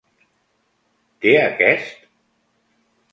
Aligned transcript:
Té 1.25 1.33
aquest...? 1.41 1.93